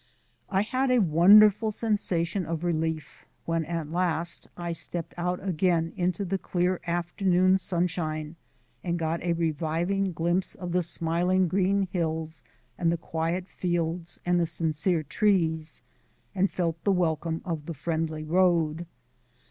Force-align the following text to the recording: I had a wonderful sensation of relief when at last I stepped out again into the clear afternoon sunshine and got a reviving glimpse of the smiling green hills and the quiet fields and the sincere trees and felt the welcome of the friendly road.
I 0.49 0.63
had 0.63 0.89
a 0.89 0.97
wonderful 0.97 1.69
sensation 1.69 2.43
of 2.47 2.63
relief 2.63 3.23
when 3.45 3.63
at 3.65 3.91
last 3.91 4.47
I 4.57 4.71
stepped 4.71 5.13
out 5.15 5.47
again 5.47 5.93
into 5.95 6.25
the 6.25 6.39
clear 6.39 6.81
afternoon 6.87 7.59
sunshine 7.59 8.35
and 8.83 8.97
got 8.97 9.21
a 9.21 9.33
reviving 9.33 10.11
glimpse 10.11 10.55
of 10.55 10.71
the 10.71 10.81
smiling 10.81 11.47
green 11.47 11.83
hills 11.91 12.41
and 12.79 12.91
the 12.91 12.97
quiet 12.97 13.47
fields 13.47 14.19
and 14.25 14.39
the 14.39 14.47
sincere 14.47 15.03
trees 15.03 15.83
and 16.33 16.49
felt 16.49 16.83
the 16.83 16.91
welcome 16.91 17.43
of 17.45 17.67
the 17.67 17.75
friendly 17.75 18.23
road. 18.23 18.87